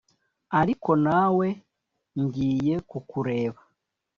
[0.59, 1.47] ariko nawe
[2.21, 3.61] ngiye kukureba